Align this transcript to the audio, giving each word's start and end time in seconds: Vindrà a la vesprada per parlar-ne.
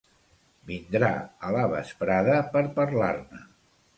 Vindrà 0.69 1.09
a 1.49 1.51
la 1.57 1.67
vesprada 1.75 2.39
per 2.57 2.65
parlar-ne. 2.79 3.45